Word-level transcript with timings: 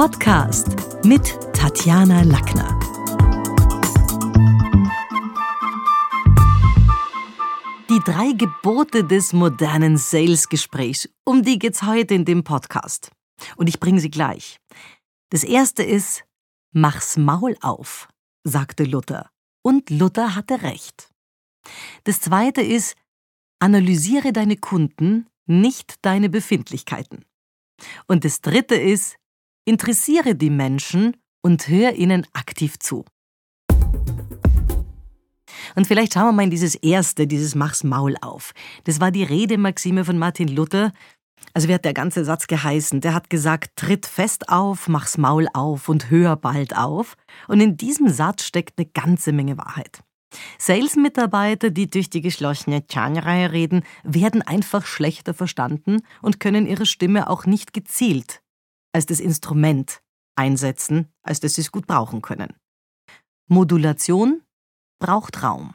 Podcast 0.00 1.04
mit 1.04 1.38
Tatjana 1.52 2.22
Lackner. 2.22 2.80
Die 7.90 8.00
drei 8.06 8.32
Gebote 8.32 9.04
des 9.04 9.34
modernen 9.34 9.98
Sales-Gesprächs, 9.98 11.10
um 11.26 11.42
die 11.42 11.58
geht's 11.58 11.82
heute 11.82 12.14
in 12.14 12.24
dem 12.24 12.44
Podcast. 12.44 13.10
Und 13.56 13.68
ich 13.68 13.78
bringe 13.78 14.00
sie 14.00 14.10
gleich. 14.10 14.56
Das 15.28 15.44
erste 15.44 15.82
ist, 15.82 16.24
mach's 16.72 17.18
Maul 17.18 17.58
auf, 17.60 18.08
sagte 18.42 18.84
Luther. 18.84 19.28
Und 19.60 19.90
Luther 19.90 20.34
hatte 20.34 20.62
recht. 20.62 21.10
Das 22.04 22.22
zweite 22.22 22.62
ist, 22.62 22.96
analysiere 23.58 24.32
deine 24.32 24.56
Kunden, 24.56 25.28
nicht 25.44 25.96
deine 26.00 26.30
Befindlichkeiten. 26.30 27.26
Und 28.06 28.24
das 28.24 28.40
dritte 28.40 28.76
ist, 28.76 29.19
interessiere 29.64 30.34
die 30.34 30.50
Menschen 30.50 31.16
und 31.42 31.68
hör 31.68 31.94
ihnen 31.94 32.26
aktiv 32.32 32.78
zu. 32.78 33.04
Und 35.76 35.86
vielleicht 35.86 36.14
schauen 36.14 36.26
wir 36.26 36.32
mal 36.32 36.44
in 36.44 36.50
dieses 36.50 36.74
erste, 36.74 37.26
dieses 37.26 37.54
Mach's 37.54 37.84
Maul 37.84 38.16
auf. 38.20 38.52
Das 38.84 39.00
war 39.00 39.10
die 39.10 39.24
Redemaxime 39.24 40.04
von 40.04 40.18
Martin 40.18 40.48
Luther. 40.48 40.92
Also 41.54 41.68
wie 41.68 41.74
hat 41.74 41.84
der 41.84 41.94
ganze 41.94 42.24
Satz 42.24 42.46
geheißen? 42.46 43.00
Der 43.00 43.14
hat 43.14 43.30
gesagt, 43.30 43.76
tritt 43.76 44.06
fest 44.06 44.48
auf, 44.48 44.88
mach's 44.88 45.16
Maul 45.16 45.48
auf 45.52 45.88
und 45.88 46.10
hör 46.10 46.36
bald 46.36 46.76
auf. 46.76 47.16
Und 47.48 47.60
in 47.60 47.76
diesem 47.76 48.08
Satz 48.08 48.44
steckt 48.44 48.78
eine 48.78 48.86
ganze 48.86 49.32
Menge 49.32 49.56
Wahrheit. 49.56 50.02
Sales-Mitarbeiter, 50.58 51.70
die 51.70 51.90
durch 51.90 52.08
die 52.08 52.20
geschlossene 52.20 52.86
Chan-Reihe 52.86 53.50
reden, 53.50 53.82
werden 54.04 54.42
einfach 54.42 54.86
schlechter 54.86 55.34
verstanden 55.34 56.02
und 56.22 56.38
können 56.38 56.66
ihre 56.66 56.86
Stimme 56.86 57.28
auch 57.28 57.46
nicht 57.46 57.72
gezielt 57.72 58.39
als 58.92 59.06
das 59.06 59.20
Instrument 59.20 60.02
einsetzen, 60.36 61.12
als 61.22 61.40
dass 61.40 61.54
sie 61.54 61.60
es 61.60 61.72
gut 61.72 61.86
brauchen 61.86 62.22
können. 62.22 62.54
Modulation 63.48 64.42
braucht 65.00 65.42
Raum. 65.42 65.74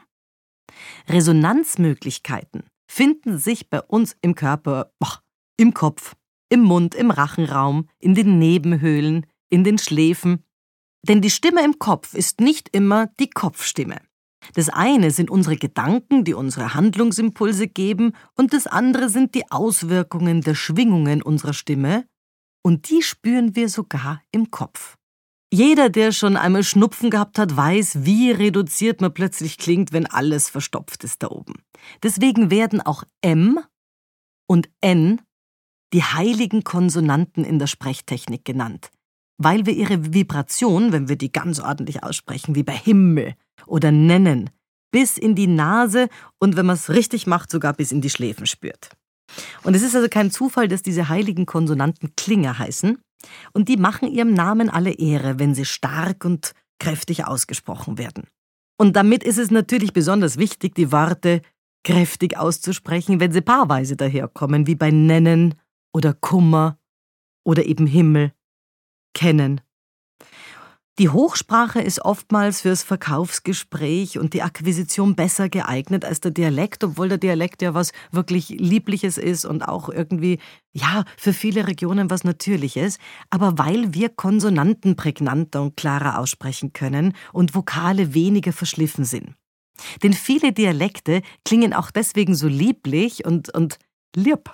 Resonanzmöglichkeiten 1.08 2.64
finden 2.90 3.38
sich 3.38 3.68
bei 3.68 3.80
uns 3.80 4.16
im 4.22 4.34
Körper, 4.34 4.92
boah, 4.98 5.22
im 5.56 5.74
Kopf, 5.74 6.14
im 6.48 6.60
Mund, 6.60 6.94
im 6.94 7.10
Rachenraum, 7.10 7.88
in 7.98 8.14
den 8.14 8.38
Nebenhöhlen, 8.38 9.26
in 9.50 9.64
den 9.64 9.78
Schläfen. 9.78 10.44
Denn 11.02 11.20
die 11.20 11.30
Stimme 11.30 11.64
im 11.64 11.78
Kopf 11.78 12.14
ist 12.14 12.40
nicht 12.40 12.68
immer 12.74 13.08
die 13.18 13.30
Kopfstimme. 13.30 14.00
Das 14.54 14.68
eine 14.68 15.10
sind 15.10 15.30
unsere 15.30 15.56
Gedanken, 15.56 16.24
die 16.24 16.34
unsere 16.34 16.74
Handlungsimpulse 16.74 17.68
geben, 17.68 18.12
und 18.36 18.52
das 18.52 18.66
andere 18.66 19.08
sind 19.08 19.34
die 19.34 19.50
Auswirkungen 19.50 20.40
der 20.40 20.54
Schwingungen 20.54 21.22
unserer 21.22 21.52
Stimme, 21.52 22.06
und 22.66 22.90
die 22.90 23.00
spüren 23.00 23.54
wir 23.54 23.68
sogar 23.68 24.20
im 24.32 24.50
Kopf. 24.50 24.96
Jeder, 25.52 25.88
der 25.88 26.10
schon 26.10 26.36
einmal 26.36 26.64
Schnupfen 26.64 27.10
gehabt 27.10 27.38
hat, 27.38 27.56
weiß, 27.56 28.04
wie 28.04 28.32
reduziert 28.32 29.00
man 29.00 29.14
plötzlich 29.14 29.56
klingt, 29.56 29.92
wenn 29.92 30.06
alles 30.06 30.50
verstopft 30.50 31.04
ist 31.04 31.22
da 31.22 31.28
oben. 31.28 31.62
Deswegen 32.02 32.50
werden 32.50 32.80
auch 32.80 33.04
M 33.20 33.60
und 34.48 34.68
N 34.80 35.22
die 35.92 36.02
heiligen 36.02 36.64
Konsonanten 36.64 37.44
in 37.44 37.60
der 37.60 37.68
Sprechtechnik 37.68 38.44
genannt, 38.44 38.90
weil 39.38 39.64
wir 39.64 39.74
ihre 39.74 40.12
Vibration, 40.12 40.90
wenn 40.90 41.08
wir 41.08 41.14
die 41.14 41.30
ganz 41.30 41.60
ordentlich 41.60 42.02
aussprechen, 42.02 42.56
wie 42.56 42.64
bei 42.64 42.76
Himmel 42.76 43.36
oder 43.66 43.92
nennen, 43.92 44.50
bis 44.90 45.18
in 45.18 45.36
die 45.36 45.46
Nase 45.46 46.08
und 46.40 46.56
wenn 46.56 46.66
man 46.66 46.74
es 46.74 46.90
richtig 46.90 47.28
macht, 47.28 47.48
sogar 47.48 47.74
bis 47.74 47.92
in 47.92 48.00
die 48.00 48.10
Schläfen 48.10 48.46
spürt. 48.46 48.90
Und 49.62 49.74
es 49.74 49.82
ist 49.82 49.94
also 49.94 50.08
kein 50.08 50.30
Zufall, 50.30 50.68
dass 50.68 50.82
diese 50.82 51.08
heiligen 51.08 51.46
Konsonanten 51.46 52.14
Klinger 52.16 52.58
heißen. 52.58 52.98
Und 53.52 53.68
die 53.68 53.76
machen 53.76 54.08
ihrem 54.08 54.34
Namen 54.34 54.70
alle 54.70 54.92
Ehre, 54.92 55.38
wenn 55.38 55.54
sie 55.54 55.64
stark 55.64 56.24
und 56.24 56.52
kräftig 56.78 57.24
ausgesprochen 57.24 57.98
werden. 57.98 58.24
Und 58.78 58.94
damit 58.94 59.24
ist 59.24 59.38
es 59.38 59.50
natürlich 59.50 59.92
besonders 59.92 60.36
wichtig, 60.36 60.74
die 60.74 60.92
Worte 60.92 61.42
kräftig 61.82 62.36
auszusprechen, 62.36 63.20
wenn 63.20 63.32
sie 63.32 63.40
paarweise 63.40 63.96
daherkommen, 63.96 64.66
wie 64.66 64.74
bei 64.74 64.90
Nennen 64.90 65.54
oder 65.94 66.12
Kummer 66.12 66.78
oder 67.44 67.64
eben 67.64 67.86
Himmel, 67.86 68.32
Kennen 69.14 69.60
die 70.98 71.10
Hochsprache 71.10 71.80
ist 71.80 72.02
oftmals 72.02 72.62
fürs 72.62 72.82
Verkaufsgespräch 72.82 74.18
und 74.18 74.32
die 74.32 74.42
Akquisition 74.42 75.14
besser 75.14 75.50
geeignet 75.50 76.06
als 76.06 76.20
der 76.20 76.30
Dialekt, 76.30 76.82
obwohl 76.84 77.10
der 77.10 77.18
Dialekt 77.18 77.60
ja 77.60 77.74
was 77.74 77.92
wirklich 78.12 78.48
Liebliches 78.48 79.18
ist 79.18 79.44
und 79.44 79.62
auch 79.62 79.90
irgendwie, 79.90 80.38
ja, 80.72 81.04
für 81.18 81.34
viele 81.34 81.66
Regionen 81.66 82.08
was 82.08 82.24
Natürliches. 82.24 82.98
Aber 83.28 83.58
weil 83.58 83.92
wir 83.92 84.08
Konsonanten 84.08 84.96
prägnanter 84.96 85.60
und 85.60 85.76
klarer 85.76 86.18
aussprechen 86.18 86.72
können 86.72 87.12
und 87.34 87.54
Vokale 87.54 88.14
weniger 88.14 88.54
verschliffen 88.54 89.04
sind. 89.04 89.34
Denn 90.02 90.14
viele 90.14 90.52
Dialekte 90.52 91.20
klingen 91.44 91.74
auch 91.74 91.90
deswegen 91.90 92.34
so 92.34 92.48
lieblich 92.48 93.26
und, 93.26 93.54
und 93.54 93.78
lieb, 94.14 94.50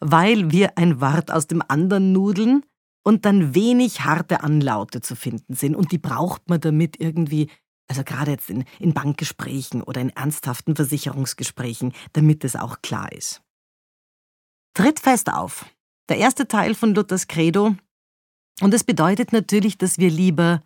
weil 0.00 0.50
wir 0.50 0.76
ein 0.76 1.00
Wort 1.00 1.30
aus 1.30 1.46
dem 1.46 1.62
anderen 1.68 2.12
nudeln 2.12 2.64
und 3.08 3.24
dann 3.24 3.54
wenig 3.54 4.02
harte 4.02 4.42
Anlaute 4.42 5.00
zu 5.00 5.16
finden 5.16 5.54
sind. 5.54 5.74
Und 5.74 5.92
die 5.92 5.98
braucht 5.98 6.50
man 6.50 6.60
damit 6.60 7.00
irgendwie, 7.00 7.48
also 7.88 8.04
gerade 8.04 8.32
jetzt 8.32 8.50
in, 8.50 8.66
in 8.78 8.92
Bankgesprächen 8.92 9.82
oder 9.82 10.02
in 10.02 10.10
ernsthaften 10.10 10.76
Versicherungsgesprächen, 10.76 11.94
damit 12.12 12.44
es 12.44 12.54
auch 12.54 12.82
klar 12.82 13.10
ist. 13.10 13.40
Tritt 14.74 15.00
fest 15.00 15.32
auf. 15.32 15.64
Der 16.10 16.18
erste 16.18 16.48
Teil 16.48 16.74
von 16.74 16.94
Luthers 16.94 17.28
Credo. 17.28 17.76
Und 18.60 18.74
es 18.74 18.84
bedeutet 18.84 19.32
natürlich, 19.32 19.78
dass 19.78 19.96
wir 19.96 20.10
lieber 20.10 20.62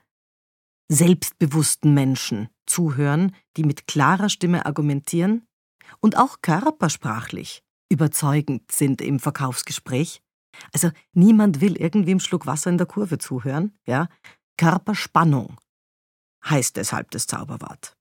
selbstbewussten 0.90 1.94
Menschen 1.94 2.48
zuhören, 2.66 3.36
die 3.56 3.62
mit 3.62 3.86
klarer 3.86 4.28
Stimme 4.28 4.66
argumentieren 4.66 5.46
und 6.00 6.18
auch 6.18 6.38
körpersprachlich 6.42 7.62
überzeugend 7.88 8.72
sind 8.72 9.00
im 9.00 9.20
Verkaufsgespräch, 9.20 10.22
also 10.72 10.90
niemand 11.12 11.60
will 11.60 11.76
irgendwie 11.76 12.12
im 12.12 12.20
Schluck 12.20 12.46
Wasser 12.46 12.70
in 12.70 12.78
der 12.78 12.86
Kurve 12.86 13.18
zuhören, 13.18 13.72
ja? 13.86 14.08
Körperspannung 14.56 15.56
heißt 16.44 16.76
deshalb 16.76 17.10
das 17.10 17.26
Zauberwort. 17.26 17.96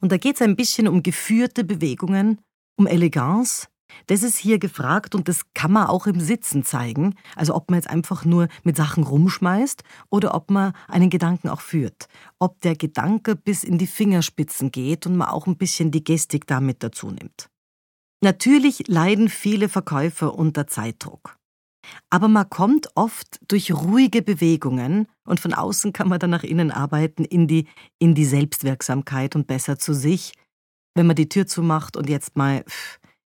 Und 0.00 0.12
da 0.12 0.16
geht 0.16 0.36
es 0.36 0.42
ein 0.42 0.56
bisschen 0.56 0.88
um 0.88 1.02
geführte 1.02 1.64
Bewegungen, 1.64 2.40
um 2.76 2.86
Eleganz. 2.86 3.68
Das 4.06 4.22
ist 4.22 4.36
hier 4.36 4.58
gefragt 4.58 5.14
und 5.14 5.28
das 5.28 5.42
kann 5.54 5.72
man 5.72 5.86
auch 5.86 6.06
im 6.06 6.20
Sitzen 6.20 6.64
zeigen. 6.64 7.14
Also 7.34 7.54
ob 7.54 7.70
man 7.70 7.78
jetzt 7.78 7.88
einfach 7.88 8.24
nur 8.24 8.48
mit 8.62 8.76
Sachen 8.76 9.04
rumschmeißt 9.04 9.82
oder 10.10 10.34
ob 10.34 10.50
man 10.50 10.72
einen 10.88 11.10
Gedanken 11.10 11.48
auch 11.48 11.60
führt. 11.60 12.08
Ob 12.38 12.60
der 12.60 12.76
Gedanke 12.76 13.36
bis 13.36 13.64
in 13.64 13.78
die 13.78 13.86
Fingerspitzen 13.86 14.70
geht 14.70 15.06
und 15.06 15.16
man 15.16 15.28
auch 15.28 15.46
ein 15.46 15.56
bisschen 15.56 15.90
die 15.90 16.04
Gestik 16.04 16.46
damit 16.46 16.82
dazu 16.82 17.10
nimmt. 17.10 17.48
Natürlich 18.22 18.88
leiden 18.88 19.28
viele 19.28 19.68
Verkäufer 19.68 20.34
unter 20.34 20.66
Zeitdruck. 20.66 21.35
Aber 22.10 22.28
man 22.28 22.48
kommt 22.48 22.88
oft 22.94 23.40
durch 23.48 23.72
ruhige 23.72 24.22
Bewegungen 24.22 25.08
und 25.24 25.40
von 25.40 25.54
außen 25.54 25.92
kann 25.92 26.08
man 26.08 26.18
dann 26.18 26.30
nach 26.30 26.44
innen 26.44 26.70
arbeiten 26.70 27.24
in 27.24 27.46
die, 27.46 27.66
in 27.98 28.14
die 28.14 28.24
Selbstwirksamkeit 28.24 29.36
und 29.36 29.46
besser 29.46 29.78
zu 29.78 29.92
sich, 29.92 30.32
wenn 30.94 31.06
man 31.06 31.16
die 31.16 31.28
Tür 31.28 31.46
zumacht 31.46 31.96
und 31.96 32.08
jetzt 32.08 32.36
mal 32.36 32.64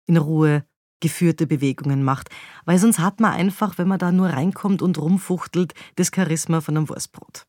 in 0.07 0.17
Ruhe 0.17 0.65
geführte 0.99 1.47
Bewegungen 1.47 2.03
macht. 2.03 2.29
Weil 2.65 2.79
sonst 2.79 2.99
hat 2.99 3.19
man 3.19 3.31
einfach, 3.31 3.77
wenn 3.77 3.87
man 3.87 3.99
da 3.99 4.11
nur 4.11 4.29
reinkommt 4.29 4.81
und 4.81 4.97
rumfuchtelt, 4.97 5.73
das 5.95 6.11
Charisma 6.13 6.61
von 6.61 6.77
einem 6.77 6.89
Wurstbrot. 6.89 7.45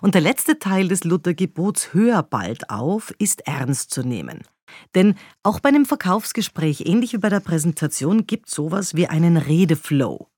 Und 0.00 0.14
der 0.14 0.22
letzte 0.22 0.58
Teil 0.58 0.88
des 0.88 1.04
Luthergebots 1.04 1.92
Hör 1.92 2.22
bald 2.22 2.70
auf 2.70 3.12
ist 3.18 3.46
ernst 3.46 3.90
zu 3.90 4.02
nehmen. 4.02 4.42
Denn 4.94 5.14
auch 5.42 5.60
bei 5.60 5.68
einem 5.68 5.86
Verkaufsgespräch, 5.86 6.82
ähnlich 6.86 7.12
wie 7.12 7.18
bei 7.18 7.28
der 7.28 7.40
Präsentation, 7.40 8.26
gibt 8.26 8.50
sowas 8.50 8.94
wie 8.94 9.06
einen 9.06 9.36
Redeflow. 9.36 10.28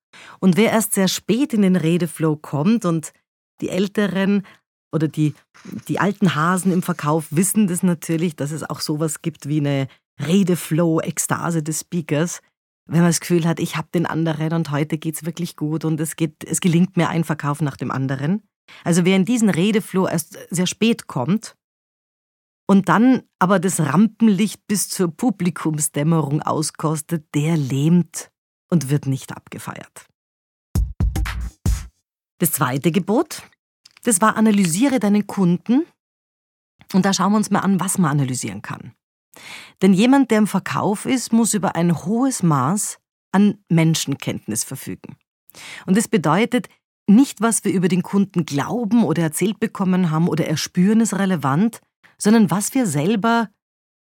Und 0.40 0.56
wer 0.56 0.70
erst 0.70 0.94
sehr 0.94 1.08
spät 1.08 1.52
in 1.54 1.62
den 1.62 1.76
Redeflow 1.76 2.36
kommt 2.36 2.84
und 2.84 3.12
die 3.60 3.68
Älteren 3.68 4.42
oder 4.92 5.08
die, 5.08 5.34
die 5.88 6.00
alten 6.00 6.34
Hasen 6.34 6.72
im 6.72 6.82
Verkauf 6.82 7.26
wissen 7.30 7.68
das 7.68 7.82
natürlich, 7.82 8.36
dass 8.36 8.50
es 8.50 8.68
auch 8.68 8.80
sowas 8.80 9.22
gibt 9.22 9.48
wie 9.48 9.58
eine 9.58 9.88
Redeflow-Ekstase 10.20 11.62
des 11.62 11.80
Speakers. 11.80 12.40
Wenn 12.86 13.00
man 13.00 13.10
das 13.10 13.20
Gefühl 13.20 13.46
hat, 13.46 13.60
ich 13.60 13.76
habe 13.76 13.88
den 13.94 14.06
anderen 14.06 14.52
und 14.52 14.70
heute 14.70 14.98
geht's 14.98 15.24
wirklich 15.24 15.56
gut 15.56 15.84
und 15.84 16.00
es, 16.00 16.16
geht, 16.16 16.42
es 16.44 16.60
gelingt 16.60 16.96
mir 16.96 17.08
ein 17.08 17.24
Verkauf 17.24 17.60
nach 17.60 17.76
dem 17.76 17.90
anderen. 17.90 18.42
Also 18.84 19.04
wer 19.04 19.16
in 19.16 19.24
diesen 19.24 19.50
Redeflow 19.50 20.08
erst 20.08 20.38
sehr 20.50 20.66
spät 20.66 21.06
kommt, 21.06 21.56
und 22.70 22.88
dann 22.88 23.22
aber 23.40 23.58
das 23.58 23.80
Rampenlicht 23.80 24.68
bis 24.68 24.88
zur 24.88 25.10
Publikumsdämmerung 25.10 26.40
auskostet, 26.40 27.26
der 27.34 27.56
lähmt 27.56 28.30
und 28.70 28.90
wird 28.90 29.06
nicht 29.06 29.36
abgefeiert. 29.36 30.06
Das 32.38 32.52
zweite 32.52 32.92
Gebot, 32.92 33.42
das 34.04 34.20
war 34.20 34.36
analysiere 34.36 35.00
deinen 35.00 35.26
Kunden. 35.26 35.84
Und 36.92 37.04
da 37.04 37.12
schauen 37.12 37.32
wir 37.32 37.38
uns 37.38 37.50
mal 37.50 37.58
an, 37.58 37.80
was 37.80 37.98
man 37.98 38.12
analysieren 38.12 38.62
kann. 38.62 38.92
Denn 39.82 39.92
jemand, 39.92 40.30
der 40.30 40.38
im 40.38 40.46
Verkauf 40.46 41.06
ist, 41.06 41.32
muss 41.32 41.54
über 41.54 41.74
ein 41.74 42.04
hohes 42.04 42.44
Maß 42.44 43.00
an 43.32 43.58
Menschenkenntnis 43.68 44.62
verfügen. 44.62 45.16
Und 45.86 45.96
das 45.96 46.06
bedeutet, 46.06 46.68
nicht, 47.08 47.40
was 47.40 47.64
wir 47.64 47.72
über 47.72 47.88
den 47.88 48.04
Kunden 48.04 48.46
glauben 48.46 49.02
oder 49.02 49.24
erzählt 49.24 49.58
bekommen 49.58 50.12
haben 50.12 50.28
oder 50.28 50.46
erspüren, 50.46 51.00
ist 51.00 51.14
relevant, 51.14 51.80
sondern 52.20 52.50
was 52.50 52.74
wir 52.74 52.86
selber 52.86 53.48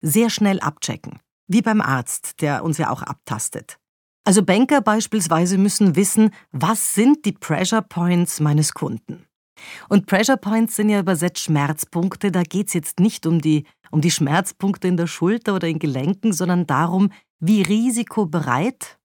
sehr 0.01 0.29
schnell 0.29 0.59
abchecken. 0.59 1.19
Wie 1.47 1.61
beim 1.61 1.81
Arzt, 1.81 2.41
der 2.41 2.63
uns 2.63 2.77
ja 2.77 2.89
auch 2.89 3.01
abtastet. 3.01 3.79
Also 4.25 4.43
Banker 4.43 4.81
beispielsweise 4.81 5.57
müssen 5.57 5.95
wissen, 5.95 6.31
was 6.51 6.93
sind 6.93 7.23
die 7.23 7.31
Pressure 7.31 7.81
Points 7.81 8.41
meines 8.41 8.73
Kunden. 8.73 9.25
Und 9.89 10.05
Pressure 10.05 10.37
Points 10.37 10.75
sind 10.75 10.89
ja 10.89 10.99
übersetzt 10.99 11.39
Schmerzpunkte. 11.39 12.31
Da 12.31 12.43
geht 12.43 12.67
es 12.67 12.73
jetzt 12.73 12.99
nicht 12.99 13.25
um 13.25 13.39
die, 13.39 13.65
um 13.89 14.01
die 14.01 14.11
Schmerzpunkte 14.11 14.87
in 14.87 14.97
der 14.97 15.07
Schulter 15.07 15.55
oder 15.55 15.67
in 15.67 15.79
Gelenken, 15.79 16.33
sondern 16.33 16.67
darum, 16.67 17.11
wie 17.39 17.61
risikobereit 17.61 18.99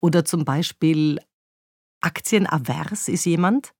oder 0.00 0.24
zum 0.24 0.44
Beispiel 0.44 1.18
aktienavers 2.00 3.08
ist 3.08 3.24
jemand. 3.24 3.72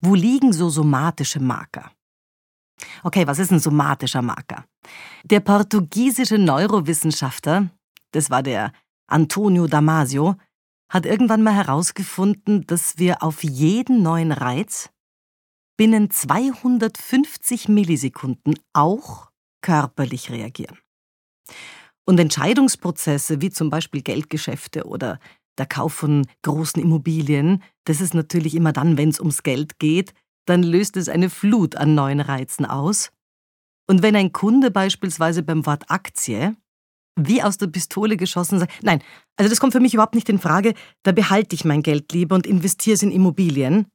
Wo 0.00 0.14
liegen 0.14 0.52
so 0.52 0.68
somatische 0.68 1.40
Marker? 1.40 1.90
Okay, 3.02 3.26
was 3.26 3.38
ist 3.38 3.52
ein 3.52 3.60
somatischer 3.60 4.22
Marker? 4.22 4.64
Der 5.24 5.40
portugiesische 5.40 6.38
Neurowissenschaftler, 6.38 7.70
das 8.12 8.30
war 8.30 8.42
der 8.42 8.72
Antonio 9.06 9.66
Damasio, 9.66 10.36
hat 10.88 11.06
irgendwann 11.06 11.42
mal 11.42 11.54
herausgefunden, 11.54 12.66
dass 12.66 12.98
wir 12.98 13.22
auf 13.22 13.42
jeden 13.42 14.02
neuen 14.02 14.32
Reiz 14.32 14.90
binnen 15.76 16.10
250 16.10 17.68
Millisekunden 17.68 18.58
auch 18.72 19.30
körperlich 19.62 20.30
reagieren. 20.30 20.78
Und 22.06 22.20
Entscheidungsprozesse 22.20 23.40
wie 23.40 23.50
zum 23.50 23.68
Beispiel 23.68 24.02
Geldgeschäfte 24.02 24.86
oder 24.86 25.18
der 25.58 25.66
Kauf 25.66 25.92
von 25.94 26.26
großen 26.42 26.80
Immobilien, 26.80 27.62
das 27.84 28.00
ist 28.00 28.14
natürlich 28.14 28.54
immer 28.54 28.72
dann, 28.72 28.96
wenn 28.96 29.08
es 29.08 29.18
ums 29.18 29.42
Geld 29.42 29.78
geht, 29.78 30.12
dann 30.46 30.62
löst 30.62 30.96
es 30.96 31.08
eine 31.08 31.30
Flut 31.30 31.76
an 31.76 31.94
neuen 31.94 32.20
Reizen 32.20 32.64
aus. 32.64 33.12
Und 33.88 34.02
wenn 34.02 34.16
ein 34.16 34.32
Kunde 34.32 34.70
beispielsweise 34.70 35.42
beim 35.42 35.66
Wort 35.66 35.90
Aktie 35.90 36.56
wie 37.18 37.42
aus 37.42 37.56
der 37.56 37.68
Pistole 37.68 38.16
geschossen 38.16 38.58
sagt, 38.58 38.72
nein, 38.82 39.02
also 39.36 39.48
das 39.48 39.58
kommt 39.58 39.72
für 39.72 39.80
mich 39.80 39.94
überhaupt 39.94 40.14
nicht 40.14 40.28
in 40.28 40.38
Frage, 40.38 40.74
da 41.02 41.12
behalte 41.12 41.54
ich 41.54 41.64
mein 41.64 41.82
Geld 41.82 42.12
lieber 42.12 42.34
und 42.34 42.46
investiere 42.46 42.94
es 42.94 43.02
in 43.02 43.10
Immobilien, 43.10 43.86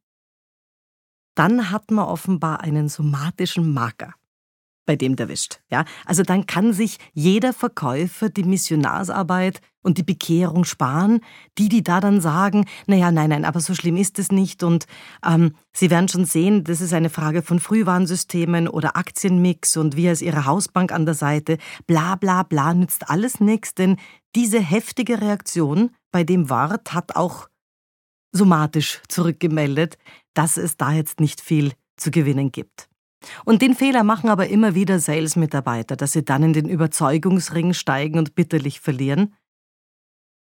dann 1.36 1.70
hat 1.70 1.92
man 1.92 2.06
offenbar 2.06 2.62
einen 2.62 2.90
somatischen 2.90 3.74
Marker 3.74 4.14
bei 4.86 4.96
dem 4.96 5.16
der 5.16 5.30
wischt. 5.30 5.62
Ja? 5.70 5.86
Also 6.06 6.24
dann 6.24 6.46
kann 6.46 6.74
sich 6.74 6.98
jeder 7.14 7.54
Verkäufer 7.54 8.30
die 8.30 8.44
Missionarsarbeit 8.44 9.62
und 9.84 9.98
die 9.98 10.04
Bekehrung 10.04 10.64
sparen, 10.64 11.22
die, 11.58 11.70
die 11.70 11.84
da 11.84 12.00
dann 12.00 12.22
sagen, 12.22 12.66
naja, 12.86 13.12
nein, 13.12 13.30
nein, 13.30 13.46
aber 13.46 13.60
so 13.60 13.74
schlimm 13.74 13.98
ist 13.98 14.20
es 14.20 14.32
nicht 14.32 14.64
und 14.64 14.86
ähm, 15.26 15.56
Sie 15.74 15.90
werden 15.90 16.08
schon 16.08 16.26
sehen, 16.26 16.64
das 16.64 16.82
ist 16.82 16.94
eine 16.94 17.10
Frage 17.10 17.42
von 17.42 17.60
Frühwarnsystemen 17.60 18.68
oder 18.68 18.96
Aktienmix 18.96 19.78
und 19.78 19.96
wir 19.96 20.10
als 20.10 20.22
Ihre 20.22 20.46
Hausbank 20.46 20.92
an 20.92 21.06
der 21.06 21.16
Seite, 21.16 21.58
bla 21.88 22.16
bla 22.16 22.44
bla, 22.44 22.74
nützt 22.74 23.10
alles 23.10 23.40
nichts, 23.40 23.74
denn 23.74 23.98
diese 24.36 24.60
heftige 24.60 25.22
Reaktion 25.22 25.92
bei 26.12 26.24
dem 26.24 26.50
Wart 26.50 26.94
hat 26.94 27.16
auch 27.16 27.50
somatisch 28.32 29.02
zurückgemeldet, 29.08 29.98
dass 30.34 30.58
es 30.58 30.78
da 30.78 30.92
jetzt 30.92 31.20
nicht 31.20 31.42
viel 31.42 31.74
zu 31.98 32.12
gewinnen 32.12 32.52
gibt. 32.52 32.91
Und 33.46 33.62
den 33.62 33.76
Fehler 33.76 34.04
machen 34.04 34.30
aber 34.30 34.48
immer 34.48 34.76
wieder 34.76 35.00
Sales-Mitarbeiter, 35.00 35.96
dass 35.96 36.14
sie 36.14 36.26
dann 36.26 36.44
in 36.44 36.54
den 36.54 36.68
Überzeugungsring 36.68 37.74
steigen 37.74 38.18
und 38.18 38.36
bitterlich 38.36 38.80
verlieren. 38.80 39.34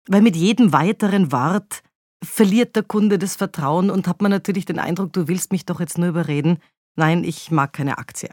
Weil 0.08 0.22
mit 0.22 0.36
jedem 0.36 0.74
weiteren 0.74 1.32
Wort 1.32 1.84
verliert 2.24 2.76
der 2.76 2.84
Kunde 2.84 3.20
das 3.20 3.36
Vertrauen 3.36 3.90
und 3.90 4.08
hat 4.08 4.22
man 4.22 4.32
natürlich 4.32 4.66
den 4.66 4.80
Eindruck, 4.80 5.14
du 5.14 5.28
willst 5.28 5.52
mich 5.52 5.66
doch 5.66 5.80
jetzt 5.80 5.98
nur 5.98 6.10
überreden. 6.10 6.60
Nein, 6.96 7.24
ich 7.24 7.52
mag 7.52 7.74
keine 7.74 7.98
Aktie. 7.98 8.30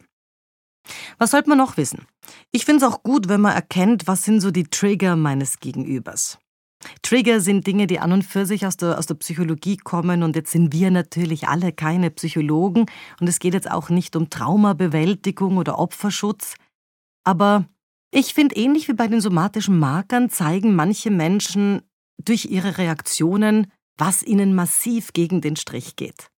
Was 1.18 1.32
sollte 1.32 1.48
man 1.48 1.58
noch 1.58 1.76
wissen? 1.76 2.06
Ich 2.50 2.64
finde 2.64 2.84
es 2.84 2.92
auch 2.92 3.02
gut, 3.02 3.28
wenn 3.28 3.40
man 3.40 3.54
erkennt, 3.54 4.06
was 4.06 4.24
sind 4.24 4.40
so 4.40 4.50
die 4.50 4.64
Trigger 4.64 5.16
meines 5.16 5.60
Gegenübers. 5.60 6.38
Trigger 7.02 7.40
sind 7.40 7.66
Dinge, 7.66 7.86
die 7.86 7.98
an 7.98 8.12
und 8.12 8.22
für 8.22 8.46
sich 8.46 8.64
aus 8.64 8.76
der, 8.76 8.98
aus 8.98 9.06
der 9.06 9.16
Psychologie 9.16 9.76
kommen 9.76 10.22
und 10.22 10.36
jetzt 10.36 10.52
sind 10.52 10.72
wir 10.72 10.90
natürlich 10.90 11.48
alle 11.48 11.72
keine 11.72 12.10
Psychologen 12.10 12.86
und 13.20 13.28
es 13.28 13.40
geht 13.40 13.54
jetzt 13.54 13.70
auch 13.70 13.88
nicht 13.88 14.14
um 14.14 14.30
Traumabewältigung 14.30 15.56
oder 15.56 15.78
Opferschutz, 15.78 16.54
aber 17.24 17.68
ich 18.10 18.32
finde, 18.32 18.56
ähnlich 18.56 18.88
wie 18.88 18.94
bei 18.94 19.06
den 19.06 19.20
somatischen 19.20 19.78
Markern 19.78 20.30
zeigen 20.30 20.74
manche 20.74 21.10
Menschen 21.10 21.82
durch 22.24 22.46
ihre 22.46 22.78
Reaktionen, 22.78 23.70
was 23.98 24.22
ihnen 24.22 24.54
massiv 24.54 25.12
gegen 25.12 25.40
den 25.40 25.56
Strich 25.56 25.96
geht. 25.96 26.30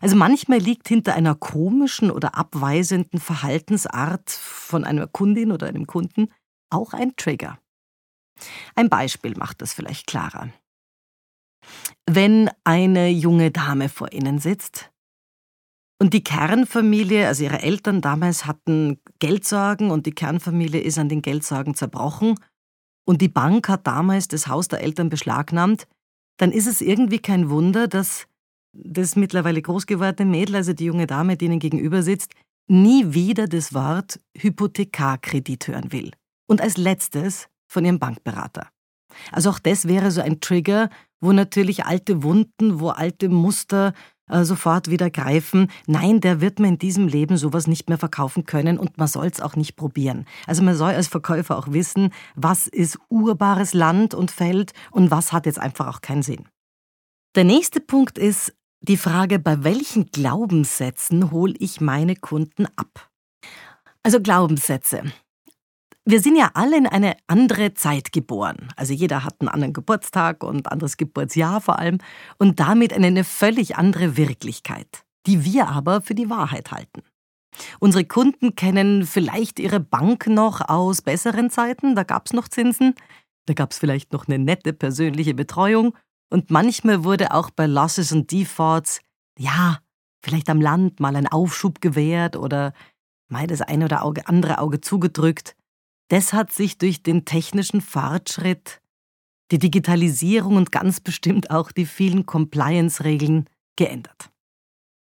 Also 0.00 0.16
manchmal 0.16 0.58
liegt 0.58 0.88
hinter 0.88 1.14
einer 1.14 1.34
komischen 1.34 2.10
oder 2.10 2.36
abweisenden 2.36 3.20
Verhaltensart 3.20 4.30
von 4.30 4.84
einer 4.84 5.06
Kundin 5.06 5.52
oder 5.52 5.68
einem 5.68 5.86
Kunden 5.86 6.32
auch 6.70 6.92
ein 6.92 7.14
Trigger. 7.16 7.58
Ein 8.74 8.88
Beispiel 8.88 9.34
macht 9.36 9.62
das 9.62 9.72
vielleicht 9.72 10.06
klarer. 10.06 10.50
Wenn 12.08 12.50
eine 12.64 13.08
junge 13.08 13.50
Dame 13.50 13.88
vor 13.88 14.12
Ihnen 14.12 14.38
sitzt 14.38 14.90
und 16.00 16.14
die 16.14 16.24
Kernfamilie, 16.24 17.26
also 17.26 17.44
ihre 17.44 17.60
Eltern 17.60 18.00
damals 18.00 18.46
hatten 18.46 18.98
Geldsorgen 19.18 19.90
und 19.90 20.06
die 20.06 20.14
Kernfamilie 20.14 20.80
ist 20.80 20.98
an 20.98 21.08
den 21.08 21.22
Geldsorgen 21.22 21.74
zerbrochen 21.74 22.36
und 23.06 23.20
die 23.20 23.28
Bank 23.28 23.68
hat 23.68 23.86
damals 23.86 24.26
das 24.28 24.46
Haus 24.46 24.68
der 24.68 24.80
Eltern 24.80 25.10
beschlagnahmt, 25.10 25.86
dann 26.38 26.52
ist 26.52 26.66
es 26.66 26.80
irgendwie 26.80 27.18
kein 27.18 27.50
Wunder, 27.50 27.86
dass 27.86 28.26
das 28.72 29.14
mittlerweile 29.14 29.60
groß 29.60 29.86
gewordene 29.86 30.30
Mädel, 30.30 30.56
also 30.56 30.72
die 30.72 30.86
junge 30.86 31.06
Dame, 31.06 31.36
die 31.36 31.44
Ihnen 31.44 31.58
gegenüber 31.58 32.02
sitzt, 32.02 32.32
nie 32.66 33.12
wieder 33.12 33.46
das 33.46 33.74
Wort 33.74 34.20
Hypothekarkredit 34.38 35.68
hören 35.68 35.92
will. 35.92 36.12
Und 36.48 36.62
als 36.62 36.78
letztes 36.78 37.49
von 37.70 37.84
ihrem 37.84 37.98
Bankberater. 37.98 38.68
Also 39.32 39.50
auch 39.50 39.58
das 39.58 39.88
wäre 39.88 40.10
so 40.10 40.20
ein 40.20 40.40
Trigger, 40.40 40.90
wo 41.20 41.32
natürlich 41.32 41.84
alte 41.84 42.22
Wunden, 42.22 42.80
wo 42.80 42.88
alte 42.88 43.28
Muster 43.28 43.92
äh, 44.28 44.44
sofort 44.44 44.90
wieder 44.90 45.10
greifen. 45.10 45.70
Nein, 45.86 46.20
der 46.20 46.40
wird 46.40 46.58
man 46.58 46.70
in 46.70 46.78
diesem 46.78 47.06
Leben 47.08 47.36
sowas 47.36 47.66
nicht 47.66 47.88
mehr 47.88 47.98
verkaufen 47.98 48.44
können 48.44 48.78
und 48.78 48.98
man 48.98 49.08
soll 49.08 49.26
es 49.26 49.40
auch 49.40 49.56
nicht 49.56 49.76
probieren. 49.76 50.26
Also 50.46 50.62
man 50.62 50.76
soll 50.76 50.92
als 50.92 51.08
Verkäufer 51.08 51.58
auch 51.58 51.72
wissen, 51.72 52.12
was 52.34 52.66
ist 52.66 52.98
urbares 53.08 53.74
Land 53.74 54.14
und 54.14 54.30
Feld 54.30 54.72
und 54.90 55.10
was 55.10 55.32
hat 55.32 55.46
jetzt 55.46 55.58
einfach 55.58 55.88
auch 55.88 56.00
keinen 56.00 56.22
Sinn. 56.22 56.48
Der 57.36 57.44
nächste 57.44 57.80
Punkt 57.80 58.18
ist 58.18 58.54
die 58.80 58.96
Frage, 58.96 59.38
bei 59.38 59.62
welchen 59.62 60.06
Glaubenssätzen 60.06 61.30
hole 61.30 61.54
ich 61.58 61.80
meine 61.80 62.16
Kunden 62.16 62.66
ab? 62.76 63.10
Also 64.02 64.20
Glaubenssätze. 64.20 65.04
Wir 66.10 66.20
sind 66.20 66.34
ja 66.34 66.50
alle 66.54 66.76
in 66.76 66.88
eine 66.88 67.16
andere 67.28 67.74
Zeit 67.74 68.10
geboren. 68.10 68.66
Also 68.74 68.92
jeder 68.92 69.22
hat 69.22 69.36
einen 69.38 69.48
anderen 69.48 69.72
Geburtstag 69.72 70.42
und 70.42 70.66
anderes 70.72 70.96
Geburtsjahr 70.96 71.60
vor 71.60 71.78
allem 71.78 71.98
und 72.36 72.58
damit 72.58 72.92
eine 72.92 73.22
völlig 73.22 73.76
andere 73.76 74.16
Wirklichkeit, 74.16 75.04
die 75.28 75.44
wir 75.44 75.68
aber 75.68 76.00
für 76.00 76.16
die 76.16 76.28
Wahrheit 76.28 76.72
halten. 76.72 77.02
Unsere 77.78 78.04
Kunden 78.04 78.56
kennen 78.56 79.06
vielleicht 79.06 79.60
ihre 79.60 79.78
Bank 79.78 80.26
noch 80.26 80.68
aus 80.68 81.00
besseren 81.00 81.48
Zeiten, 81.48 81.94
da 81.94 82.02
gab 82.02 82.26
es 82.26 82.32
noch 82.32 82.48
Zinsen, 82.48 82.96
da 83.46 83.54
gab 83.54 83.70
es 83.70 83.78
vielleicht 83.78 84.12
noch 84.12 84.26
eine 84.26 84.40
nette 84.40 84.72
persönliche 84.72 85.34
Betreuung 85.34 85.96
und 86.28 86.50
manchmal 86.50 87.04
wurde 87.04 87.32
auch 87.32 87.50
bei 87.50 87.66
Losses 87.66 88.10
und 88.10 88.32
Defaults, 88.32 89.00
ja, 89.38 89.78
vielleicht 90.24 90.48
am 90.50 90.60
Land 90.60 90.98
mal 90.98 91.14
ein 91.14 91.28
Aufschub 91.28 91.80
gewährt 91.80 92.34
oder 92.34 92.72
mal 93.28 93.46
das 93.46 93.60
eine 93.60 93.84
oder 93.84 94.02
andere 94.26 94.58
Auge 94.58 94.80
zugedrückt. 94.80 95.54
Das 96.10 96.32
hat 96.32 96.52
sich 96.52 96.76
durch 96.76 97.04
den 97.04 97.24
technischen 97.24 97.80
Fortschritt, 97.80 98.80
die 99.52 99.60
Digitalisierung 99.60 100.56
und 100.56 100.72
ganz 100.72 100.98
bestimmt 100.98 101.52
auch 101.52 101.70
die 101.70 101.86
vielen 101.86 102.26
Compliance-Regeln 102.26 103.46
geändert. 103.76 104.30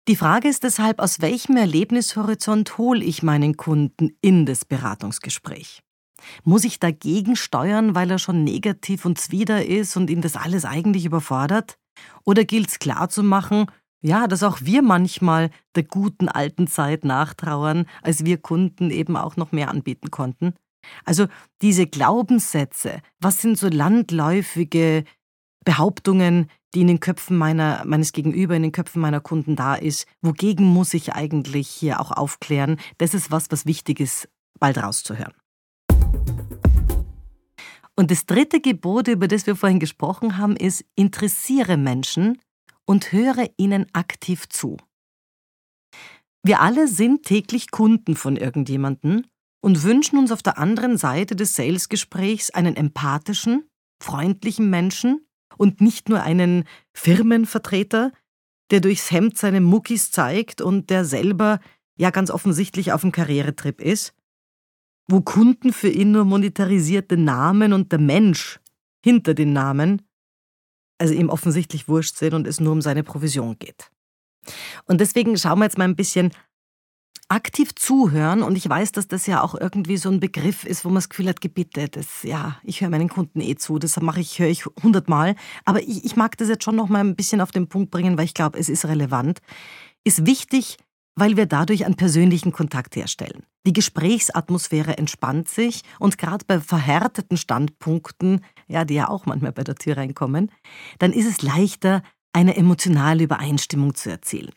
Die 0.08 0.16
Frage 0.16 0.48
ist 0.48 0.64
deshalb, 0.64 1.00
aus 1.00 1.22
welchem 1.22 1.56
Erlebnishorizont 1.56 2.80
hole 2.80 3.04
ich 3.06 3.22
meinen 3.22 3.58
Kunden 3.58 4.18
in 4.22 4.48
das 4.48 4.66
Beratungsgespräch? 4.66 5.84
Muss 6.44 6.64
ich 6.64 6.80
dagegen 6.80 7.36
steuern, 7.36 7.94
weil 7.94 8.10
er 8.10 8.18
schon 8.18 8.44
negativ 8.44 9.06
und 9.06 9.20
zwider 9.20 9.64
ist 9.64 9.98
und 9.98 10.10
ihn 10.10 10.22
das 10.22 10.36
alles 10.36 10.66
eigentlich 10.66 11.06
überfordert? 11.06 11.78
Oder 12.24 12.44
gilt 12.44 12.70
es 12.70 12.80
klarzumachen, 12.80 13.68
ja, 14.02 14.26
dass 14.28 14.42
auch 14.42 14.62
wir 14.62 14.82
manchmal 14.82 15.52
der 15.76 15.84
guten 15.84 16.28
alten 16.28 16.66
Zeit 16.66 17.06
nachtrauern, 17.06 17.86
als 18.02 18.26
wir 18.26 18.40
Kunden 18.40 18.90
eben 18.90 19.16
auch 19.16 19.36
noch 19.36 19.52
mehr 19.52 19.70
anbieten 19.70 20.10
konnten? 20.10 20.56
Also 21.06 21.28
diese 21.62 21.88
Glaubenssätze, 21.88 23.02
was 23.20 23.42
sind 23.42 23.58
so 23.58 23.68
landläufige 23.68 25.04
Behauptungen, 25.66 26.50
die 26.74 26.82
in 26.82 26.88
den 26.88 27.00
Köpfen 27.00 27.38
meiner, 27.38 27.84
meines 27.86 28.14
Gegenüber, 28.14 28.56
in 28.56 28.64
den 28.64 28.72
Köpfen 28.72 29.02
meiner 29.02 29.20
Kunden 29.20 29.56
da 29.56 29.76
ist, 29.76 30.08
wogegen 30.22 30.66
muss 30.66 30.94
ich 30.94 31.14
eigentlich 31.14 31.68
hier 31.68 32.00
auch 32.00 32.12
aufklären? 32.12 32.78
Das 32.98 33.14
ist 33.14 33.32
was, 33.32 33.52
was 33.52 33.66
wichtig 33.66 34.00
ist, 34.00 34.30
bald 34.60 34.78
rauszuhören. 34.78 35.34
Und 37.96 38.12
das 38.12 38.28
dritte 38.28 38.62
Gebot, 38.62 39.08
über 39.08 39.28
das 39.28 39.48
wir 39.48 39.56
vorhin 39.56 39.80
gesprochen 39.80 40.38
haben, 40.38 40.56
ist, 40.56 40.86
interessiere 40.96 41.78
Menschen 41.78 42.38
und 42.86 43.12
höre 43.12 43.50
ihnen 43.58 43.88
aktiv 43.94 44.48
zu. 44.48 44.78
Wir 46.44 46.62
alle 46.62 46.88
sind 46.88 47.24
täglich 47.24 47.72
Kunden 47.72 48.16
von 48.16 48.38
irgendjemanden 48.38 49.28
und 49.68 49.84
wünschen 49.84 50.18
uns 50.18 50.32
auf 50.32 50.42
der 50.42 50.58
anderen 50.58 50.96
Seite 50.98 51.36
des 51.36 51.54
Salesgesprächs 51.54 52.52
einen 52.52 52.78
empathischen, 52.78 53.70
freundlichen 54.02 54.70
Menschen 54.70 55.28
und 55.58 55.82
nicht 55.82 56.08
nur 56.08 56.24
einen 56.24 56.64
Firmenvertreter, 56.94 58.14
der 58.72 58.80
durchs 58.80 59.12
Hemd 59.12 59.38
seine 59.38 59.60
Muckis 59.60 60.10
zeigt 60.10 60.62
und 60.62 60.90
der 60.90 61.04
selber 61.04 61.60
ja 61.98 62.12
ganz 62.12 62.32
offensichtlich 62.32 62.94
auf 62.94 63.02
dem 63.02 63.12
Karrieretrip 63.12 63.82
ist, 63.82 64.14
wo 65.10 65.20
Kunden 65.20 65.74
für 65.74 65.90
ihn 65.90 66.12
nur 66.12 66.24
monetarisierte 66.24 67.18
Namen 67.18 67.74
und 67.74 67.92
der 67.92 68.00
Mensch 68.00 68.62
hinter 69.04 69.34
den 69.34 69.52
Namen, 69.52 70.02
also 70.98 71.14
ihm 71.14 71.28
offensichtlich 71.28 71.90
wurscht 71.90 72.16
sind 72.16 72.34
und 72.34 72.48
es 72.48 72.62
nur 72.62 72.72
um 72.72 72.82
seine 72.82 73.04
Provision 73.04 73.60
geht. 73.60 73.92
Und 74.86 75.02
deswegen 75.02 75.36
schauen 75.36 75.60
wir 75.60 75.66
jetzt 75.66 75.78
mal 75.78 75.84
ein 75.84 75.98
bisschen 75.98 76.32
aktiv 77.30 77.76
zuhören. 77.76 78.44
Und 78.44 78.56
ich 78.56 78.68
weiß, 78.68 78.92
dass 78.94 79.08
das 79.08 79.28
ja 79.28 79.42
auch 79.42 79.56
irgendwie 79.56 79.98
so 79.98 80.10
ein 80.10 80.20
Begriff 80.20 80.64
ist, 80.64 80.86
wo 80.86 80.90
man 80.90 80.96
das 80.96 81.10
Gefühl 81.10 81.28
hat, 81.28 81.42
Gebitte, 81.42 81.90
das, 81.90 82.24
ja, 82.24 82.58
ich 82.64 82.82
höre 82.82 82.90
meinen 82.90 83.10
Kunden 83.10 83.42
eh 83.42 83.56
zu, 83.56 83.80
das 83.80 84.00
mache 84.00 84.22
ich, 84.22 84.40
höre 84.40 84.50
ich 84.50 84.66
hundertmal, 84.66 85.36
aber 85.66 85.82
ich, 85.82 86.06
ich 86.06 86.16
mag 86.16 86.38
das 86.38 86.50
jetzt 86.50 86.64
schon 86.64 86.76
noch 86.76 86.90
mal 86.90 87.00
ein 87.00 87.16
bisschen 87.16 87.42
auf 87.42 87.52
den 87.52 87.68
Punkt 87.68 87.92
bringen, 87.92 88.18
weil 88.18 88.26
ich 88.26 88.34
glaube, 88.34 88.58
es 88.58 88.70
ist 88.70 88.86
relevant, 88.86 89.40
ist 90.04 90.26
wichtig, 90.26 90.78
weil 91.16 91.36
wir 91.36 91.48
dadurch 91.48 91.86
einen 91.86 91.96
persönlichen 91.96 92.52
Kontakt 92.52 92.96
herstellen. 92.96 93.44
Die 93.66 93.74
Gesprächsatmosphäre 93.74 94.98
entspannt 94.98 95.50
sich. 95.50 95.82
Und 96.00 96.18
gerade 96.18 96.46
bei 96.46 96.62
verhärteten 96.62 97.38
Standpunkten, 97.38 98.46
ja, 98.68 98.86
die 98.86 98.94
ja 98.94 99.10
auch 99.10 99.26
manchmal 99.26 99.52
bei 99.52 99.64
der 99.64 99.76
Tür 99.76 99.98
reinkommen, 99.98 100.52
dann 101.00 101.12
ist 101.12 101.26
es 101.26 101.42
leichter, 101.42 102.04
eine 102.34 102.56
emotionale 102.56 103.24
Übereinstimmung 103.24 103.96
zu 103.96 104.12
erzielen. 104.12 104.52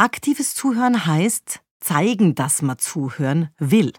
Aktives 0.00 0.54
Zuhören 0.54 1.06
heißt 1.06 1.60
zeigen, 1.80 2.36
dass 2.36 2.62
man 2.62 2.78
zuhören 2.78 3.48
will. 3.58 3.92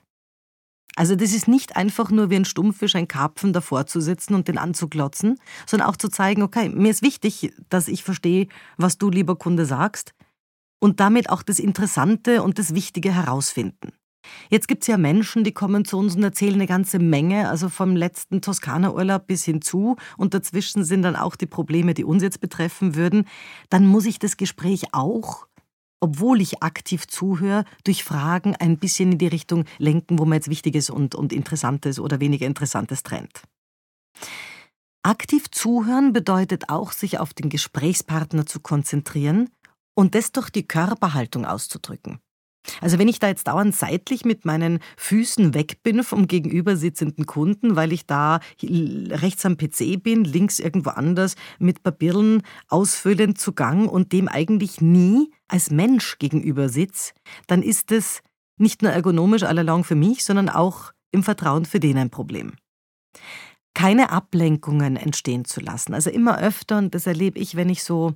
Also 0.95 1.17
das 1.17 1.33
ist 1.33 1.49
nicht 1.49 1.75
einfach 1.75 2.09
nur 2.09 2.29
wie 2.29 2.37
ein 2.37 2.45
Stummfisch, 2.45 2.95
ein 2.95 3.09
Karpfen 3.09 3.51
davor 3.51 3.85
zu 3.85 3.99
sitzen 3.99 4.33
und 4.33 4.47
den 4.47 4.57
anzuglotzen, 4.57 5.37
sondern 5.65 5.89
auch 5.89 5.97
zu 5.97 6.07
zeigen, 6.07 6.41
okay, 6.41 6.69
mir 6.69 6.89
ist 6.89 7.01
wichtig, 7.01 7.53
dass 7.67 7.89
ich 7.89 8.05
verstehe, 8.05 8.47
was 8.77 8.97
du, 8.97 9.09
lieber 9.09 9.35
Kunde, 9.35 9.65
sagst 9.65 10.13
und 10.79 11.01
damit 11.01 11.29
auch 11.29 11.43
das 11.43 11.59
Interessante 11.59 12.43
und 12.43 12.59
das 12.59 12.73
Wichtige 12.73 13.13
herausfinden. 13.13 13.91
Jetzt 14.49 14.67
gibt 14.67 14.83
es 14.83 14.87
ja 14.87 14.97
Menschen, 14.97 15.43
die 15.43 15.51
kommen 15.51 15.85
zu 15.85 15.97
uns 15.97 16.15
und 16.15 16.23
erzählen 16.23 16.55
eine 16.55 16.67
ganze 16.67 16.99
Menge, 16.99 17.49
also 17.49 17.69
vom 17.69 17.95
letzten 17.95 18.41
Toskana-Urlaub 18.41 19.27
bis 19.27 19.43
hinzu 19.43 19.97
und 20.17 20.33
dazwischen 20.33 20.83
sind 20.83 21.01
dann 21.01 21.15
auch 21.15 21.35
die 21.35 21.45
Probleme, 21.45 21.93
die 21.93 22.03
uns 22.03 22.23
jetzt 22.23 22.41
betreffen 22.41 22.95
würden. 22.95 23.25
Dann 23.69 23.85
muss 23.85 24.05
ich 24.05 24.19
das 24.19 24.37
Gespräch 24.37 24.93
auch 24.93 25.47
obwohl 25.99 26.41
ich 26.41 26.63
aktiv 26.63 27.07
zuhöre, 27.07 27.65
durch 27.83 28.03
Fragen 28.03 28.55
ein 28.55 28.77
bisschen 28.77 29.13
in 29.13 29.17
die 29.17 29.27
Richtung 29.27 29.65
lenken, 29.77 30.19
wo 30.19 30.25
man 30.25 30.37
jetzt 30.37 30.49
Wichtiges 30.49 30.89
und, 30.89 31.15
und 31.15 31.33
Interessantes 31.33 31.99
oder 31.99 32.19
weniger 32.19 32.45
Interessantes 32.45 33.03
trennt. 33.03 33.43
Aktiv 35.03 35.49
zuhören 35.51 36.11
bedeutet 36.11 36.69
auch, 36.69 36.91
sich 36.91 37.19
auf 37.19 37.33
den 37.33 37.49
Gesprächspartner 37.49 38.45
zu 38.45 38.59
konzentrieren 38.59 39.49
und 39.95 40.13
das 40.15 40.31
durch 40.31 40.49
die 40.49 40.67
Körperhaltung 40.67 41.45
auszudrücken. 41.45 42.19
Also 42.81 42.99
wenn 42.99 43.07
ich 43.07 43.19
da 43.19 43.27
jetzt 43.27 43.47
dauernd 43.47 43.75
seitlich 43.75 44.25
mit 44.25 44.45
meinen 44.45 44.79
Füßen 44.97 45.53
weg 45.53 45.81
bin 45.83 46.03
vom 46.03 46.27
gegenüber 46.27 46.75
sitzenden 46.75 47.25
Kunden, 47.25 47.75
weil 47.75 47.93
ich 47.93 48.05
da 48.05 48.39
rechts 48.61 49.45
am 49.45 49.57
PC 49.57 50.01
bin, 50.01 50.23
links 50.23 50.59
irgendwo 50.59 50.91
anders 50.91 51.35
mit 51.57 51.83
Papierlen 51.83 52.43
ausfüllend 52.67 53.39
zu 53.39 53.53
Gang 53.53 53.89
und 53.89 54.11
dem 54.11 54.27
eigentlich 54.27 54.81
nie 54.81 55.31
als 55.47 55.71
Mensch 55.71 56.19
gegenüber 56.19 56.69
sitze, 56.69 57.13
dann 57.47 57.63
ist 57.63 57.91
es 57.91 58.21
nicht 58.57 58.81
nur 58.81 58.91
ergonomisch 58.91 59.43
allalong 59.43 59.83
für 59.83 59.95
mich, 59.95 60.23
sondern 60.23 60.49
auch 60.49 60.91
im 61.11 61.23
Vertrauen 61.23 61.65
für 61.65 61.79
den 61.79 61.97
ein 61.97 62.09
Problem. 62.09 62.53
Keine 63.73 64.11
Ablenkungen 64.11 64.97
entstehen 64.97 65.45
zu 65.45 65.61
lassen. 65.61 65.93
Also 65.93 66.09
immer 66.09 66.39
öfter, 66.39 66.77
und 66.77 66.93
das 66.93 67.07
erlebe 67.07 67.39
ich, 67.39 67.55
wenn 67.55 67.69
ich 67.69 67.83
so 67.83 68.13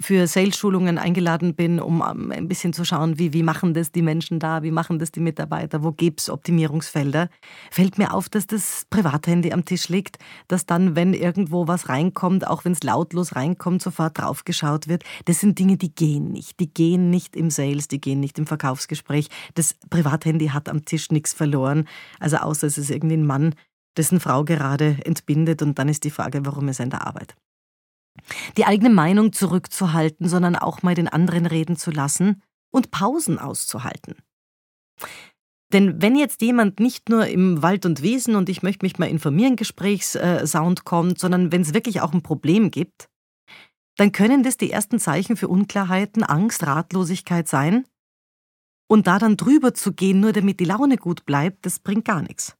für 0.00 0.26
Sales-Schulungen 0.26 0.96
eingeladen 0.96 1.54
bin, 1.54 1.80
um 1.80 2.04
ähm, 2.08 2.30
ein 2.30 2.46
bisschen 2.46 2.72
zu 2.72 2.84
schauen, 2.84 3.18
wie, 3.18 3.32
wie 3.32 3.42
machen 3.42 3.74
das 3.74 3.90
die 3.90 4.02
Menschen 4.02 4.38
da, 4.38 4.62
wie 4.62 4.70
machen 4.70 4.98
das 4.98 5.10
die 5.10 5.20
Mitarbeiter, 5.20 5.82
wo 5.82 5.90
gibt 5.92 6.20
es 6.20 6.30
Optimierungsfelder, 6.30 7.28
fällt 7.70 7.98
mir 7.98 8.14
auf, 8.14 8.28
dass 8.28 8.46
das 8.46 8.86
Privathandy 8.90 9.52
am 9.52 9.64
Tisch 9.64 9.88
liegt, 9.88 10.18
dass 10.46 10.66
dann, 10.66 10.94
wenn 10.94 11.14
irgendwo 11.14 11.66
was 11.66 11.88
reinkommt, 11.88 12.46
auch 12.46 12.64
wenn 12.64 12.72
es 12.72 12.82
lautlos 12.84 13.34
reinkommt, 13.34 13.82
sofort 13.82 14.18
draufgeschaut 14.18 14.86
wird. 14.86 15.02
Das 15.24 15.40
sind 15.40 15.58
Dinge, 15.58 15.76
die 15.76 15.94
gehen 15.94 16.30
nicht. 16.30 16.60
Die 16.60 16.72
gehen 16.72 17.10
nicht 17.10 17.34
im 17.34 17.50
Sales, 17.50 17.88
die 17.88 18.00
gehen 18.00 18.20
nicht 18.20 18.38
im 18.38 18.46
Verkaufsgespräch. 18.46 19.28
Das 19.54 19.74
Privathandy 19.90 20.48
hat 20.48 20.68
am 20.68 20.84
Tisch 20.84 21.10
nichts 21.10 21.32
verloren, 21.32 21.88
also 22.20 22.36
außer 22.36 22.68
es 22.68 22.78
ist 22.78 22.90
irgendwie 22.90 23.16
ein 23.16 23.26
Mann, 23.26 23.54
dessen 23.96 24.20
Frau 24.20 24.44
gerade 24.44 24.96
entbindet 25.04 25.60
und 25.60 25.76
dann 25.78 25.88
ist 25.88 26.04
die 26.04 26.10
Frage, 26.10 26.46
warum 26.46 26.68
ist 26.68 26.78
er 26.78 26.84
in 26.84 26.90
der 26.90 27.06
Arbeit 27.06 27.34
die 28.56 28.64
eigene 28.64 28.90
Meinung 28.90 29.32
zurückzuhalten, 29.32 30.28
sondern 30.28 30.56
auch 30.56 30.82
mal 30.82 30.94
den 30.94 31.08
anderen 31.08 31.46
reden 31.46 31.76
zu 31.76 31.90
lassen 31.90 32.42
und 32.70 32.90
Pausen 32.90 33.38
auszuhalten. 33.38 34.16
Denn 35.72 36.00
wenn 36.00 36.16
jetzt 36.16 36.40
jemand 36.40 36.80
nicht 36.80 37.08
nur 37.08 37.26
im 37.26 37.62
Wald 37.62 37.84
und 37.84 38.02
Wesen 38.02 38.36
und 38.36 38.48
ich 38.48 38.62
möchte 38.62 38.86
mich 38.86 38.98
mal 38.98 39.06
informieren 39.06 39.56
Gesprächssound 39.56 40.84
kommt, 40.84 41.18
sondern 41.18 41.52
wenn 41.52 41.60
es 41.60 41.74
wirklich 41.74 42.00
auch 42.00 42.12
ein 42.12 42.22
Problem 42.22 42.70
gibt, 42.70 43.08
dann 43.96 44.12
können 44.12 44.42
das 44.42 44.56
die 44.56 44.70
ersten 44.70 44.98
Zeichen 44.98 45.36
für 45.36 45.48
Unklarheiten, 45.48 46.22
Angst, 46.22 46.66
Ratlosigkeit 46.66 47.48
sein. 47.48 47.84
Und 48.88 49.06
da 49.06 49.18
dann 49.18 49.36
drüber 49.36 49.74
zu 49.74 49.92
gehen, 49.92 50.20
nur 50.20 50.32
damit 50.32 50.60
die 50.60 50.64
Laune 50.64 50.96
gut 50.96 51.26
bleibt, 51.26 51.66
das 51.66 51.80
bringt 51.80 52.06
gar 52.06 52.22
nichts. 52.22 52.57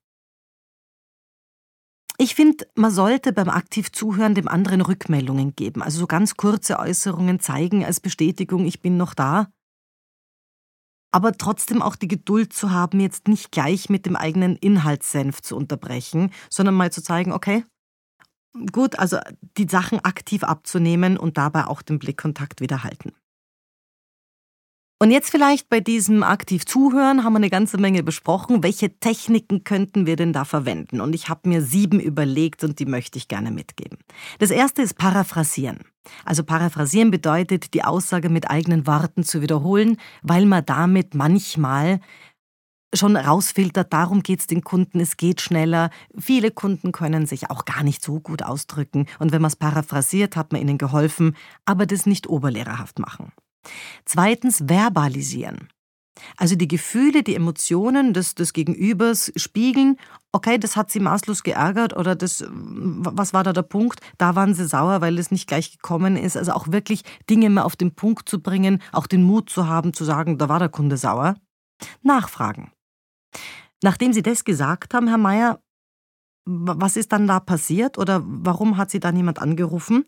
Ich 2.21 2.35
finde, 2.35 2.67
man 2.75 2.91
sollte 2.91 3.33
beim 3.33 3.49
aktiv 3.49 3.93
Zuhören 3.93 4.35
dem 4.35 4.49
anderen 4.49 4.81
Rückmeldungen 4.81 5.55
geben. 5.55 5.83
Also 5.83 6.01
so 6.01 6.07
ganz 6.09 6.37
kurze 6.37 6.81
Äußerungen 6.81 7.39
zeigen 7.39 7.85
als 7.85 8.01
Bestätigung, 8.01 8.67
ich 8.67 8.83
bin 8.83 8.97
noch 8.97 9.15
da. 9.15 9.53
Aber 11.13 11.33
trotzdem 11.33 11.81
auch 11.81 11.95
die 11.95 12.09
Geduld 12.09 12.53
zu 12.53 12.73
haben, 12.73 12.99
jetzt 12.99 13.29
nicht 13.29 13.53
gleich 13.53 13.89
mit 13.89 14.05
dem 14.05 14.17
eigenen 14.17 14.57
Inhaltssenf 14.57 15.43
zu 15.43 15.57
unterbrechen, 15.57 16.33
sondern 16.51 16.75
mal 16.75 16.91
zu 16.91 17.03
zeigen, 17.03 17.33
okay, 17.33 17.65
gut, 18.73 18.99
also 18.99 19.19
die 19.57 19.69
Sachen 19.69 20.01
aktiv 20.01 20.43
abzunehmen 20.43 21.19
und 21.19 21.39
dabei 21.39 21.67
auch 21.67 21.83
den 21.83 22.01
Blickkontakt 22.01 22.61
wieder 22.61 22.83
halten. 22.83 23.13
Und 25.01 25.13
jetzt 25.13 25.31
vielleicht 25.31 25.69
bei 25.69 25.79
diesem 25.79 26.25
aktiv 26.25 26.67
Zuhören 26.67 27.23
haben 27.23 27.33
wir 27.33 27.37
eine 27.37 27.51
ganze 27.51 27.79
Menge 27.79 28.03
besprochen. 28.03 28.65
Welche 28.65 28.99
Techniken 28.99 29.63
könnten 29.63 30.07
wir 30.07 30.17
denn 30.17 30.33
da 30.33 30.45
verwenden? 30.45 31.01
Und 31.01 31.15
ich 31.15 31.29
habe 31.29 31.49
mir 31.49 31.63
sieben 31.63 32.01
überlegt 32.01 32.65
und 32.65 32.81
die 32.81 32.87
möchte 32.87 33.17
ich 33.17 33.29
gerne 33.29 33.53
mitgeben. 33.53 33.99
Das 34.41 34.51
erste 34.51 34.83
ist 34.83 34.99
Paraphrasieren. 34.99 35.85
Also 36.25 36.43
Paraphrasieren 36.43 37.13
bedeutet, 37.13 37.75
die 37.75 37.85
Aussage 37.85 38.29
mit 38.29 38.51
eigenen 38.51 38.89
Worten 38.89 39.23
zu 39.23 39.41
wiederholen, 39.41 39.99
weil 40.23 40.47
man 40.47 40.65
damit 40.65 41.15
manchmal 41.15 42.01
schon 42.93 43.17
rausfiltert, 43.17 43.93
darum 43.93 44.25
geht 44.25 44.41
es 44.41 44.47
den 44.49 44.65
Kunden, 44.65 44.99
es 44.99 45.17
geht 45.17 45.41
schneller. 45.41 45.91
Viele 46.19 46.51
Kunden 46.51 46.91
können 46.91 47.27
sich 47.27 47.51
auch 47.51 47.67
gar 47.67 47.85
nicht 47.85 48.03
so 48.03 48.19
gut 48.19 48.43
ausdrücken. 48.43 49.07
Und 49.21 49.31
wenn 49.31 49.43
man 49.43 49.51
es 49.51 49.57
paraphrasiert, 49.57 50.35
hat 50.35 50.51
man 50.51 50.61
ihnen 50.61 50.79
geholfen, 50.79 51.37
aber 51.67 51.87
das 51.87 52.07
nicht 52.07 52.29
oberlehrerhaft 52.29 52.99
machen. 52.99 53.31
Zweitens 54.05 54.63
verbalisieren. 54.67 55.69
Also 56.37 56.57
die 56.57 56.69
Gefühle, 56.69 57.23
die 57.23 57.35
Emotionen 57.35 58.13
des, 58.13 58.35
des 58.35 58.53
Gegenübers 58.53 59.33
spiegeln, 59.37 59.97
okay, 60.33 60.59
das 60.59 60.77
hat 60.77 60.91
sie 60.91 61.01
maßlos 61.01 61.43
geärgert 61.43 61.97
oder 61.97 62.15
das, 62.15 62.45
was 62.49 63.33
war 63.33 63.45
da 63.45 63.53
der 63.53 63.63
Punkt? 63.63 64.01
Da 64.19 64.35
waren 64.35 64.55
sie 64.55 64.67
sauer, 64.67 65.01
weil 65.01 65.19
es 65.19 65.31
nicht 65.31 65.47
gleich 65.47 65.73
gekommen 65.73 66.17
ist. 66.17 66.37
Also 66.37 66.53
auch 66.53 66.69
wirklich 66.69 67.03
Dinge 67.31 67.51
mal 67.51 67.63
auf 67.63 67.77
den 67.77 67.95
Punkt 67.95 68.29
zu 68.29 68.41
bringen, 68.41 68.83
auch 68.93 69.07
den 69.07 69.23
Mut 69.23 69.51
zu 69.51 69.67
haben, 69.67 69.93
zu 69.93 70.05
sagen, 70.05 70.39
da 70.39 70.49
war 70.49 70.59
der 70.59 70.69
Kunde 70.69 70.97
sauer. 70.97 71.37
Nachfragen. 72.03 72.73
Nachdem 73.83 74.13
Sie 74.13 74.23
das 74.23 74.45
gesagt 74.45 74.95
haben, 74.95 75.09
Herr 75.09 75.19
Mayer, 75.19 75.61
was 76.45 76.97
ist 76.97 77.13
dann 77.13 77.27
da 77.27 77.41
passiert 77.41 77.99
oder 77.99 78.23
warum 78.25 78.77
hat 78.77 78.91
Sie 78.91 79.01
da 79.01 79.13
niemand 79.13 79.39
angerufen? 79.39 80.05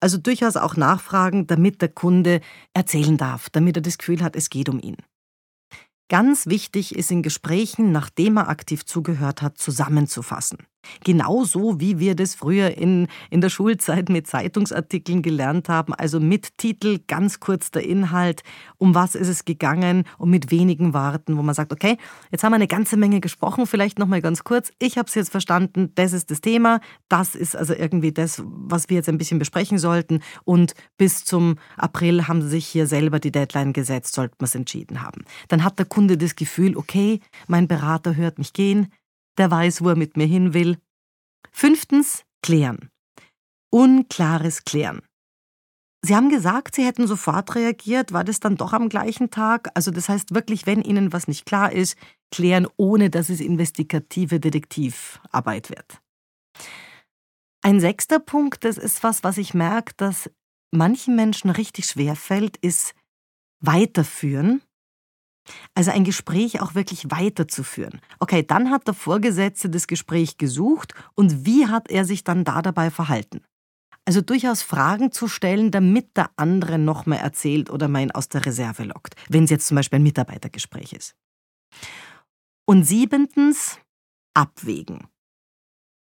Also 0.00 0.18
durchaus 0.18 0.56
auch 0.56 0.76
nachfragen, 0.76 1.46
damit 1.46 1.82
der 1.82 1.88
Kunde 1.88 2.40
erzählen 2.72 3.16
darf, 3.16 3.50
damit 3.50 3.76
er 3.76 3.82
das 3.82 3.98
Gefühl 3.98 4.22
hat, 4.22 4.36
es 4.36 4.50
geht 4.50 4.68
um 4.68 4.80
ihn. 4.80 4.96
Ganz 6.08 6.46
wichtig 6.46 6.94
ist 6.94 7.10
in 7.10 7.22
Gesprächen, 7.22 7.92
nachdem 7.92 8.38
er 8.38 8.48
aktiv 8.48 8.86
zugehört 8.86 9.42
hat, 9.42 9.58
zusammenzufassen. 9.58 10.58
Genauso 11.04 11.80
wie 11.80 11.98
wir 11.98 12.14
das 12.14 12.34
früher 12.34 12.76
in, 12.76 13.08
in 13.30 13.40
der 13.40 13.50
Schulzeit 13.50 14.08
mit 14.08 14.26
Zeitungsartikeln 14.26 15.22
gelernt 15.22 15.68
haben, 15.68 15.94
also 15.94 16.20
mit 16.20 16.56
Titel, 16.58 17.00
ganz 17.06 17.40
kurz 17.40 17.70
der 17.70 17.84
Inhalt, 17.84 18.42
um 18.78 18.94
was 18.94 19.14
ist 19.14 19.28
es 19.28 19.44
gegangen 19.44 20.04
und 20.18 20.30
mit 20.30 20.50
wenigen 20.50 20.94
Worten, 20.94 21.36
wo 21.36 21.42
man 21.42 21.54
sagt, 21.54 21.72
okay, 21.72 21.96
jetzt 22.30 22.44
haben 22.44 22.52
wir 22.52 22.56
eine 22.56 22.68
ganze 22.68 22.96
Menge 22.96 23.20
gesprochen, 23.20 23.66
vielleicht 23.66 23.98
nochmal 23.98 24.22
ganz 24.22 24.44
kurz, 24.44 24.72
ich 24.78 24.98
habe 24.98 25.08
es 25.08 25.14
jetzt 25.14 25.30
verstanden, 25.30 25.92
das 25.94 26.12
ist 26.12 26.30
das 26.30 26.40
Thema, 26.40 26.80
das 27.08 27.34
ist 27.34 27.56
also 27.56 27.74
irgendwie 27.74 28.12
das, 28.12 28.42
was 28.44 28.88
wir 28.88 28.96
jetzt 28.96 29.08
ein 29.08 29.18
bisschen 29.18 29.38
besprechen 29.38 29.78
sollten 29.78 30.20
und 30.44 30.74
bis 30.96 31.24
zum 31.24 31.56
April 31.76 32.28
haben 32.28 32.42
sie 32.42 32.48
sich 32.48 32.66
hier 32.66 32.86
selber 32.86 33.18
die 33.20 33.32
Deadline 33.32 33.72
gesetzt, 33.72 34.14
sollten 34.14 34.36
wir 34.38 34.44
es 34.44 34.54
entschieden 34.54 35.02
haben. 35.02 35.24
Dann 35.48 35.64
hat 35.64 35.78
der 35.78 35.86
Kunde 35.86 36.16
das 36.16 36.36
Gefühl, 36.36 36.76
okay, 36.76 37.20
mein 37.46 37.68
Berater 37.68 38.16
hört 38.16 38.38
mich 38.38 38.52
gehen, 38.52 38.92
der 39.38 39.50
weiß, 39.50 39.82
wo 39.82 39.90
er 39.90 39.96
mit 39.96 40.16
mir 40.16 40.26
hin 40.26 40.54
will. 40.54 40.78
Fünftens, 41.50 42.24
klären. 42.42 42.90
Unklares 43.70 44.64
Klären. 44.64 45.02
Sie 46.02 46.14
haben 46.14 46.30
gesagt, 46.30 46.76
Sie 46.76 46.84
hätten 46.84 47.06
sofort 47.06 47.54
reagiert. 47.54 48.12
War 48.12 48.24
das 48.24 48.40
dann 48.40 48.56
doch 48.56 48.72
am 48.72 48.88
gleichen 48.88 49.30
Tag? 49.30 49.70
Also 49.74 49.90
das 49.90 50.08
heißt 50.08 50.34
wirklich, 50.34 50.64
wenn 50.66 50.82
Ihnen 50.82 51.12
was 51.12 51.26
nicht 51.26 51.44
klar 51.44 51.72
ist, 51.72 51.98
klären, 52.30 52.68
ohne 52.76 53.10
dass 53.10 53.28
es 53.28 53.40
investigative 53.40 54.38
Detektivarbeit 54.38 55.70
wird. 55.70 56.00
Ein 57.62 57.80
sechster 57.80 58.20
Punkt, 58.20 58.64
das 58.64 58.78
ist 58.78 59.02
was, 59.02 59.24
was 59.24 59.38
ich 59.38 59.54
merke, 59.54 59.92
dass 59.96 60.30
manchen 60.70 61.16
Menschen 61.16 61.50
richtig 61.50 61.86
schwer 61.86 62.14
fällt, 62.14 62.56
ist 62.58 62.94
weiterführen 63.60 64.62
also 65.74 65.90
ein 65.90 66.04
Gespräch 66.04 66.60
auch 66.60 66.74
wirklich 66.74 67.10
weiterzuführen. 67.10 68.00
Okay, 68.18 68.42
dann 68.42 68.70
hat 68.70 68.86
der 68.86 68.94
Vorgesetzte 68.94 69.70
das 69.70 69.86
Gespräch 69.86 70.38
gesucht 70.38 70.94
und 71.14 71.46
wie 71.46 71.66
hat 71.66 71.90
er 71.90 72.04
sich 72.04 72.24
dann 72.24 72.44
da 72.44 72.62
dabei 72.62 72.90
verhalten? 72.90 73.42
Also 74.04 74.22
durchaus 74.22 74.62
Fragen 74.62 75.12
zu 75.12 75.28
stellen, 75.28 75.70
damit 75.70 76.16
der 76.16 76.30
andere 76.36 76.78
noch 76.78 77.04
mehr 77.04 77.20
erzählt 77.20 77.68
oder 77.68 77.88
man 77.88 78.04
ihn 78.04 78.10
aus 78.10 78.30
der 78.30 78.46
Reserve 78.46 78.84
lockt, 78.84 79.14
wenn 79.28 79.44
es 79.44 79.50
jetzt 79.50 79.66
zum 79.66 79.74
Beispiel 79.74 79.98
ein 79.98 80.02
Mitarbeitergespräch 80.02 80.94
ist. 80.94 81.14
Und 82.66 82.84
siebentens, 82.84 83.78
abwägen. 84.34 85.08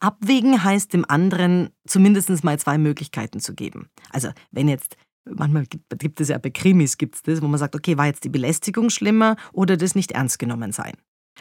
Abwägen 0.00 0.62
heißt 0.62 0.92
dem 0.92 1.04
anderen 1.04 1.70
zumindest 1.86 2.44
mal 2.44 2.58
zwei 2.58 2.78
Möglichkeiten 2.78 3.40
zu 3.40 3.54
geben. 3.54 3.90
Also 4.10 4.30
wenn 4.50 4.68
jetzt 4.68 4.96
manchmal 5.34 5.64
gibt, 5.66 6.20
es 6.20 6.28
ja 6.28 6.38
bei 6.38 6.50
Krimis, 6.50 6.98
gibt 6.98 7.16
es 7.16 7.22
das, 7.22 7.42
wo 7.42 7.48
man 7.48 7.58
sagt, 7.58 7.74
okay, 7.74 7.96
war 7.96 8.06
jetzt 8.06 8.24
die 8.24 8.28
Belästigung 8.28 8.90
schlimmer 8.90 9.36
oder 9.52 9.76
das 9.76 9.94
nicht 9.94 10.12
ernst 10.12 10.38
genommen 10.38 10.72
sein? 10.72 10.94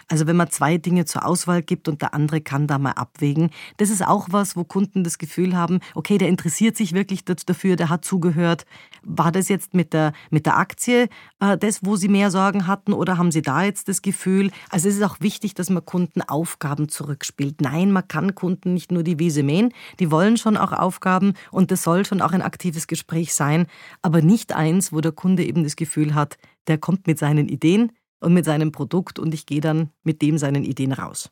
Also 0.07 0.27
wenn 0.27 0.35
man 0.35 0.49
zwei 0.49 0.77
Dinge 0.77 1.05
zur 1.05 1.25
Auswahl 1.25 1.61
gibt 1.61 1.87
und 1.87 2.01
der 2.01 2.13
andere 2.13 2.41
kann 2.41 2.67
da 2.67 2.77
mal 2.77 2.91
abwägen, 2.91 3.49
das 3.77 3.89
ist 3.89 4.05
auch 4.05 4.27
was, 4.31 4.55
wo 4.55 4.63
Kunden 4.63 5.03
das 5.03 5.17
Gefühl 5.17 5.55
haben, 5.55 5.79
okay, 5.95 6.17
der 6.17 6.29
interessiert 6.29 6.77
sich 6.77 6.93
wirklich 6.93 7.25
dafür, 7.25 7.75
der 7.75 7.89
hat 7.89 8.05
zugehört. 8.05 8.65
War 9.03 9.31
das 9.31 9.49
jetzt 9.49 9.73
mit 9.73 9.93
der, 9.93 10.13
mit 10.29 10.45
der 10.45 10.57
Aktie 10.57 11.09
äh, 11.39 11.57
das, 11.57 11.83
wo 11.83 11.95
Sie 11.95 12.07
mehr 12.07 12.31
Sorgen 12.31 12.67
hatten 12.67 12.93
oder 12.93 13.17
haben 13.17 13.31
Sie 13.31 13.41
da 13.41 13.63
jetzt 13.63 13.87
das 13.87 14.01
Gefühl? 14.01 14.51
Also 14.69 14.89
es 14.89 14.95
ist 14.95 15.03
auch 15.03 15.19
wichtig, 15.19 15.53
dass 15.53 15.69
man 15.69 15.85
Kunden 15.85 16.21
Aufgaben 16.21 16.89
zurückspielt. 16.89 17.61
Nein, 17.61 17.91
man 17.91 18.07
kann 18.07 18.35
Kunden 18.35 18.73
nicht 18.73 18.91
nur 18.91 19.03
die 19.03 19.19
Wiese 19.19 19.43
mähen, 19.43 19.73
die 19.99 20.11
wollen 20.11 20.37
schon 20.37 20.57
auch 20.57 20.71
Aufgaben 20.71 21.33
und 21.51 21.71
das 21.71 21.83
soll 21.83 22.05
schon 22.05 22.21
auch 22.21 22.31
ein 22.31 22.41
aktives 22.41 22.87
Gespräch 22.87 23.33
sein, 23.33 23.67
aber 24.01 24.21
nicht 24.21 24.53
eins, 24.53 24.91
wo 24.93 25.01
der 25.01 25.11
Kunde 25.11 25.43
eben 25.43 25.63
das 25.63 25.75
Gefühl 25.75 26.13
hat, 26.15 26.37
der 26.67 26.77
kommt 26.77 27.07
mit 27.07 27.17
seinen 27.17 27.49
Ideen, 27.49 27.91
und 28.19 28.33
mit 28.33 28.45
seinem 28.45 28.71
Produkt 28.71 29.19
und 29.19 29.33
ich 29.33 29.45
gehe 29.45 29.61
dann 29.61 29.91
mit 30.03 30.21
dem 30.21 30.37
seinen 30.37 30.63
Ideen 30.63 30.91
raus. 30.91 31.29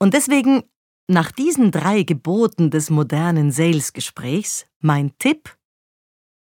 Und 0.00 0.14
deswegen, 0.14 0.62
nach 1.08 1.32
diesen 1.32 1.70
drei 1.70 2.02
Geboten 2.02 2.70
des 2.70 2.90
modernen 2.90 3.50
Sales-Gesprächs, 3.50 4.66
mein 4.80 5.16
Tipp, 5.18 5.56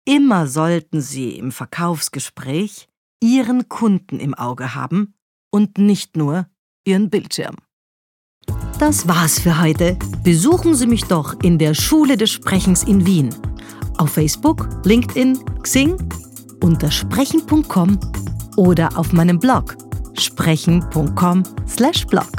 immer 0.05 0.47
sollten 0.47 1.00
Sie 1.00 1.39
im 1.39 1.53
Verkaufsgespräch 1.53 2.89
Ihren 3.23 3.69
Kunden 3.69 4.19
im 4.19 4.35
Auge 4.35 4.75
haben 4.75 5.15
und 5.50 5.79
nicht 5.79 6.17
nur 6.17 6.49
Ihren 6.85 7.11
Bildschirm. 7.11 7.57
Das 8.79 9.07
war's 9.07 9.39
für 9.39 9.61
heute. 9.61 9.99
Besuchen 10.25 10.75
Sie 10.75 10.87
mich 10.87 11.05
doch 11.05 11.39
in 11.43 11.59
der 11.59 11.75
Schule 11.75 12.17
des 12.17 12.31
Sprechens 12.31 12.83
in 12.83 13.05
Wien. 13.05 13.35
Auf 13.99 14.12
Facebook, 14.12 14.67
LinkedIn, 14.85 15.39
Xing 15.62 15.97
unter 16.62 16.91
sprechen.com 16.91 17.99
oder 18.56 18.97
auf 18.97 19.13
meinem 19.13 19.39
Blog 19.39 19.76
sprechen.com/blog. 20.19 22.30